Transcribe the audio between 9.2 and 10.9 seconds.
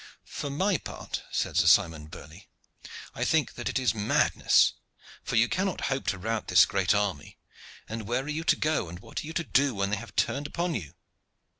are you to do when they have turned upon